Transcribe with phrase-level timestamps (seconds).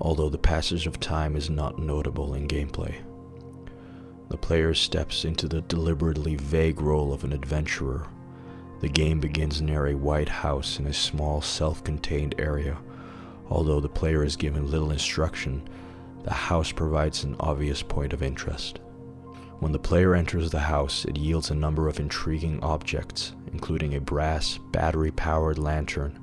[0.00, 2.96] although the passage of time is not notable in gameplay.
[4.30, 8.08] The player steps into the deliberately vague role of an adventurer.
[8.82, 12.76] The game begins near a white house in a small self contained area.
[13.48, 15.68] Although the player is given little instruction,
[16.24, 18.80] the house provides an obvious point of interest.
[19.60, 24.00] When the player enters the house, it yields a number of intriguing objects, including a
[24.00, 26.18] brass, battery powered lantern,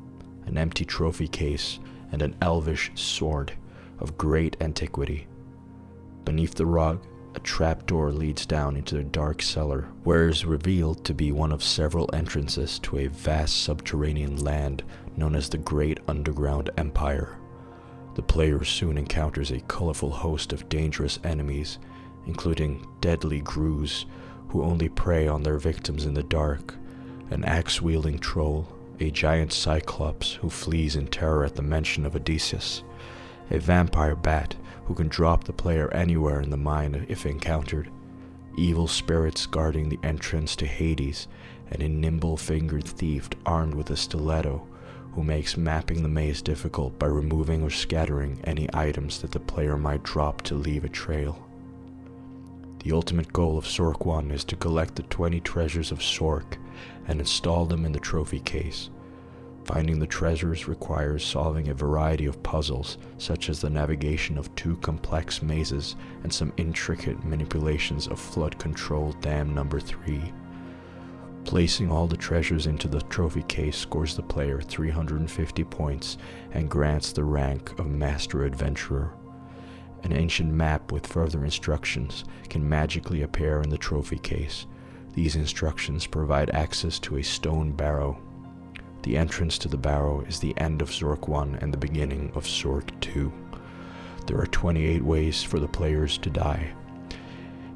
[0.46, 1.80] an empty trophy case,
[2.12, 3.54] and an elvish sword
[4.00, 5.28] of great antiquity.
[6.26, 7.02] Beneath the rug,
[7.36, 11.64] a trapdoor leads down into a dark cellar, where is revealed to be one of
[11.64, 14.84] several entrances to a vast subterranean land
[15.16, 17.38] known as the Great Underground Empire.
[18.16, 21.78] The player soon encounters a colorful host of dangerous enemies,
[22.26, 24.06] including deadly Grues,
[24.50, 26.76] who only prey on their victims in the dark,
[27.30, 28.68] an axe wielding troll,
[29.00, 32.84] a giant cyclops who flees in terror at the mention of Odysseus,
[33.52, 34.56] a vampire bat
[34.90, 37.92] who can drop the player anywhere in the mine if encountered,
[38.58, 41.28] evil spirits guarding the entrance to Hades,
[41.70, 44.68] and a nimble fingered thief armed with a stiletto
[45.14, 49.78] who makes mapping the maze difficult by removing or scattering any items that the player
[49.78, 51.48] might drop to leave a trail.
[52.84, 56.58] The ultimate goal of Zork 1 is to collect the 20 treasures of Zork
[57.08, 58.90] and install them in the trophy case.
[59.70, 64.76] Finding the treasures requires solving a variety of puzzles, such as the navigation of two
[64.78, 70.34] complex mazes and some intricate manipulations of flood control dam number 3.
[71.44, 76.18] Placing all the treasures into the trophy case scores the player 350 points
[76.52, 79.14] and grants the rank of Master Adventurer.
[80.02, 84.66] An ancient map with further instructions can magically appear in the trophy case.
[85.14, 88.20] These instructions provide access to a stone barrow.
[89.04, 92.44] The entrance to the barrow is the end of Zork 1 and the beginning of
[92.44, 93.32] Zork 2.
[94.28, 96.74] There are 28 ways for the players to die.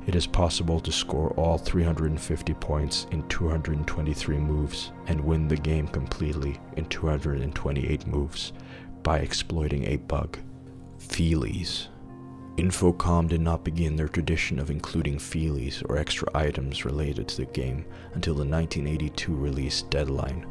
[0.05, 5.87] It is possible to score all 350 points in 223 moves and win the game
[5.87, 8.51] completely in 228 moves
[9.01, 10.37] by exploiting a bug.
[10.99, 11.87] Feelies.
[12.57, 17.45] Infocom did not begin their tradition of including feelies or extra items related to the
[17.45, 20.45] game until the 1982 release deadline.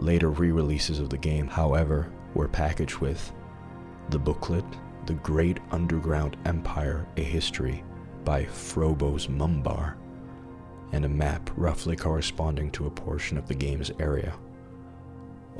[0.00, 3.34] Later re releases of the game, however, were packaged with
[4.08, 4.64] the booklet,
[5.04, 7.84] The Great Underground Empire A History
[8.24, 9.96] by Frobos Mumbar,
[10.92, 14.32] and a map roughly corresponding to a portion of the game's area.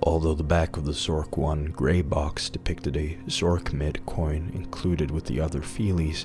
[0.04, 5.26] Although the back of the Zork 1 gray box depicted a Zorkmid coin included with
[5.26, 6.24] the other feelies,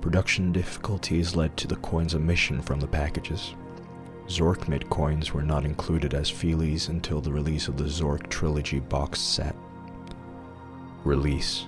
[0.00, 3.54] production difficulties led to the coin's omission from the packages.
[4.28, 9.20] Zorkmid coins were not included as feelies until the release of the Zork Trilogy box
[9.20, 9.54] set.
[11.04, 11.66] Release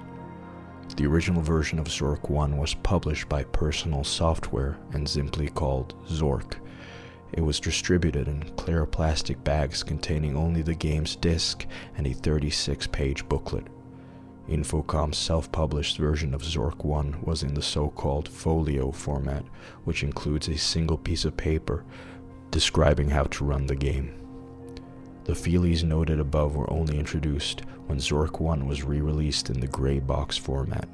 [0.96, 6.54] The original version of Zork 1 was published by Personal Software and simply called Zork.
[7.32, 11.66] It was distributed in clear plastic bags containing only the game's disc
[11.96, 13.66] and a 36 page booklet.
[14.48, 19.44] Infocom's self published version of Zork 1 was in the so called folio format,
[19.84, 21.82] which includes a single piece of paper
[22.54, 24.14] describing how to run the game.
[25.24, 29.66] The feelies noted above were only introduced when Zork 1 was re released in the
[29.66, 30.88] gray box format.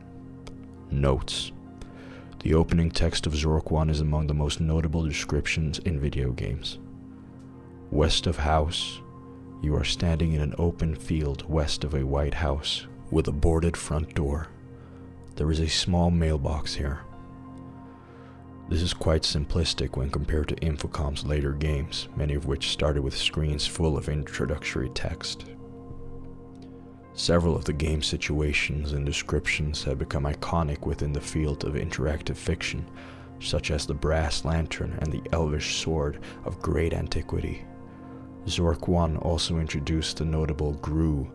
[0.91, 1.53] Notes
[2.43, 6.79] The opening text of Zork 1 is among the most notable descriptions in video games.
[7.91, 9.03] West of house,
[9.61, 13.77] you are standing in an open field west of a white house with a boarded
[13.77, 14.49] front door.
[15.37, 17.01] There is a small mailbox here.
[18.71, 23.17] This is quite simplistic when compared to Infocom's later games, many of which started with
[23.17, 25.47] screens full of introductory text.
[27.13, 32.37] Several of the game's situations and descriptions have become iconic within the field of interactive
[32.37, 32.89] fiction,
[33.41, 37.65] such as the brass lantern and the elvish sword of great antiquity.
[38.47, 41.29] Zork 1 also introduced the notable Grue,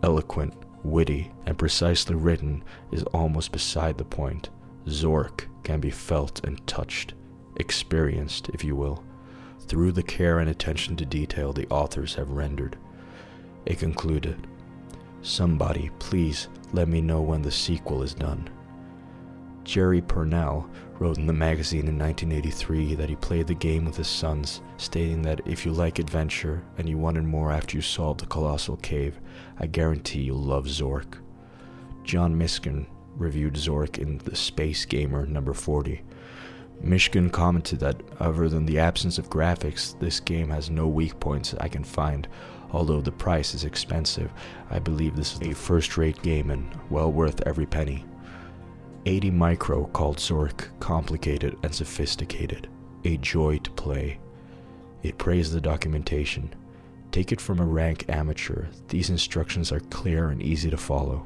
[0.04, 0.54] eloquent,
[0.84, 4.50] witty, and precisely written is almost beside the point.
[4.88, 7.14] Zork can be felt and touched,
[7.58, 9.04] experienced, if you will,
[9.68, 12.78] through the care and attention to detail the authors have rendered.
[13.66, 14.48] It concluded,
[15.22, 18.50] Somebody, please let me know when the sequel is done.
[19.64, 20.70] Jerry Pournelle
[21.00, 25.22] wrote in the magazine in 1983 that he played the game with his sons, stating
[25.24, 29.20] that if you like adventure and you wanted more after you solved the colossal cave,
[29.60, 31.16] I guarantee you'll love Zork.
[32.04, 32.86] John Mishcon
[33.16, 36.02] reviewed Zork in The Space Gamer number 40.
[36.84, 41.54] Mishcon commented that other than the absence of graphics, this game has no weak points
[41.60, 42.28] I can find.
[42.72, 44.32] Although the price is expensive,
[44.70, 48.06] I believe this is a first-rate game and well worth every penny.
[49.06, 52.68] 80 Micro called Zork complicated and sophisticated,
[53.04, 54.20] a joy to play.
[55.02, 56.54] It praised the documentation.
[57.12, 61.26] Take it from a rank amateur, these instructions are clear and easy to follow,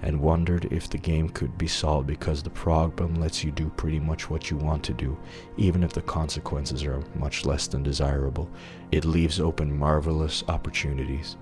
[0.00, 4.00] and wondered if the game could be solved because the program lets you do pretty
[4.00, 5.16] much what you want to do,
[5.58, 8.50] even if the consequences are much less than desirable.
[8.92, 11.36] It leaves open marvelous opportunities.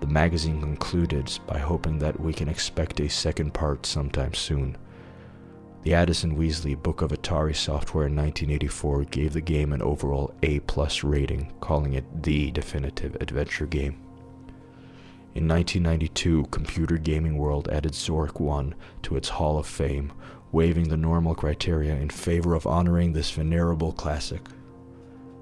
[0.00, 4.76] The magazine concluded by hoping that we can expect a second part sometime soon.
[5.86, 10.60] The Addison Wesley Book of Atari Software in 1984 gave the game an overall A
[11.04, 13.92] rating, calling it the definitive adventure game.
[15.36, 20.12] In 1992, Computer Gaming World added Zork 1 to its Hall of Fame,
[20.50, 24.40] waiving the normal criteria in favor of honoring this venerable classic.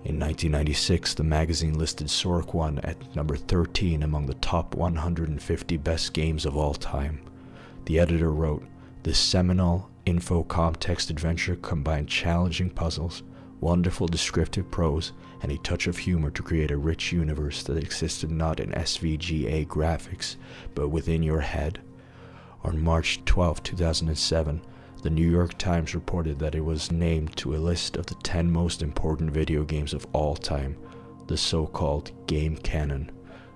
[0.04, 6.12] In 1996, the magazine listed Zork 1 at number 13 among the top 150 best
[6.12, 7.22] games of all time.
[7.86, 8.66] The editor wrote,
[9.04, 13.22] This seminal Infocom text adventure combined challenging puzzles,
[13.60, 18.30] wonderful descriptive prose, and a touch of humor to create a rich universe that existed
[18.30, 20.36] not in SVGA graphics,
[20.74, 21.80] but within your head.
[22.64, 24.60] On March 12, 2007,
[25.02, 28.50] the New York Times reported that it was named to a list of the 10
[28.50, 30.76] most important video games of all time,
[31.28, 33.10] the so called Game Canon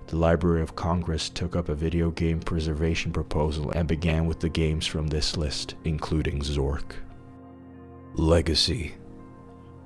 [0.09, 4.49] the Library of Congress took up a video game preservation proposal and began with the
[4.49, 6.93] games from this list, including Zork.
[8.15, 8.95] Legacy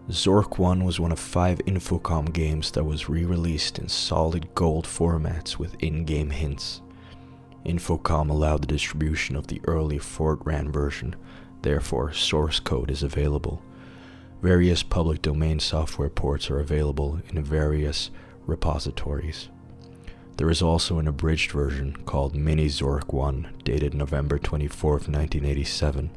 [0.09, 4.85] Zork 1 was one of five Infocom games that was re released in solid gold
[4.85, 6.81] formats with in game hints.
[7.65, 11.17] Infocom allowed the distribution of the early Fortran version,
[11.63, 13.61] therefore, source code is available.
[14.41, 18.09] Various public domain software ports are available in various
[18.45, 19.49] repositories.
[20.37, 26.09] There is also an abridged version called Mini Zork 1, dated November 24, 1987.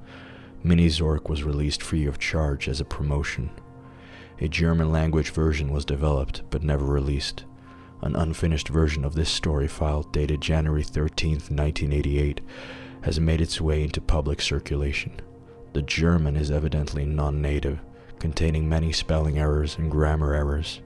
[0.62, 3.50] Mini Zork was released free of charge as a promotion.
[4.40, 7.44] A German language version was developed but never released.
[8.00, 12.40] An unfinished version of this story file, dated January 13, 1988,
[13.02, 15.20] has made its way into public circulation.
[15.75, 17.80] The German is evidently non native,
[18.18, 20.80] containing many spelling errors and grammar errors.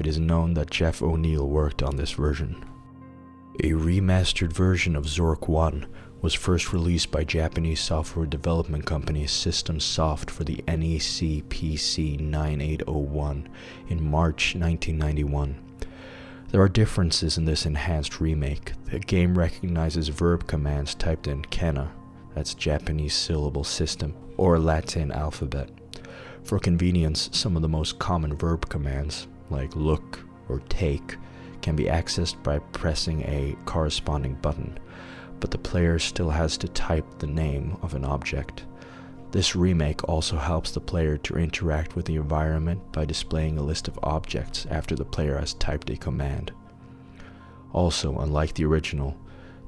[0.00, 2.64] It is known that Jeff O'Neill worked on this version.
[3.62, 5.86] A remastered version of Zork 1
[6.22, 13.46] was first released by Japanese software development company System Soft for the NEC PC 9801
[13.90, 15.56] in March 1991.
[16.48, 18.72] There are differences in this enhanced remake.
[18.90, 21.92] The game recognizes verb commands typed in kana,
[22.34, 25.68] that's Japanese syllable system, or Latin alphabet.
[26.42, 31.16] For convenience, some of the most common verb commands, like look or take,
[31.62, 34.78] can be accessed by pressing a corresponding button
[35.40, 38.64] but the player still has to type the name of an object.
[39.32, 43.88] This remake also helps the player to interact with the environment by displaying a list
[43.88, 46.52] of objects after the player has typed a command.
[47.72, 49.16] Also, unlike the original,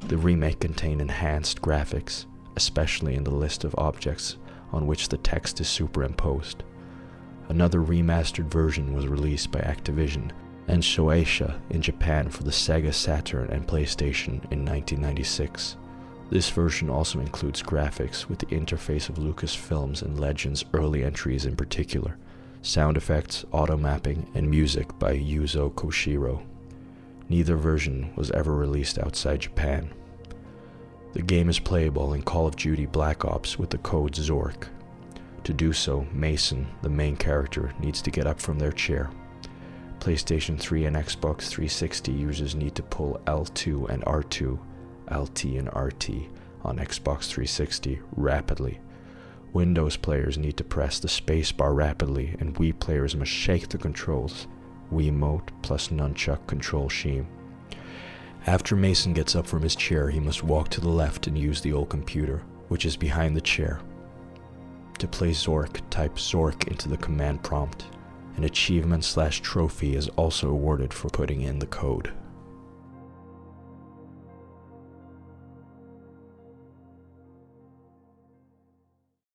[0.08, 4.36] the remake contained enhanced graphics, especially in the list of objects
[4.72, 6.64] on which the text is superimposed.
[7.52, 10.30] Another remastered version was released by Activision
[10.68, 15.76] and Shueisha in Japan for the Sega Saturn and PlayStation in 1996.
[16.30, 21.54] This version also includes graphics with the interface of Lucasfilms and Legends early entries in
[21.54, 22.16] particular,
[22.62, 26.42] sound effects, auto mapping, and music by Yuzo Koshiro.
[27.28, 29.92] Neither version was ever released outside Japan.
[31.12, 34.68] The game is playable in Call of Duty Black Ops with the code ZORK.
[35.44, 39.10] To do so, Mason, the main character, needs to get up from their chair
[40.02, 44.58] PlayStation 3 and Xbox 360 users need to pull L2 and R2,
[45.08, 46.28] LT and RT
[46.64, 48.80] on Xbox 360 rapidly.
[49.52, 54.48] Windows players need to press the spacebar rapidly, and Wii players must shake the controls.
[54.92, 57.28] Wiimote plus nunchuck control scheme.
[58.48, 61.60] After Mason gets up from his chair, he must walk to the left and use
[61.60, 63.80] the old computer, which is behind the chair.
[65.02, 67.86] To play Zork, type Zork into the command prompt.
[68.36, 72.12] An achievement slash trophy is also awarded for putting in the code.